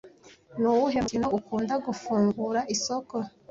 Nuwuhe 0.59 0.97
mukino 1.03 1.27
ukunda 1.37 1.73
gufungura 1.85 2.59
isoko? 2.75 3.15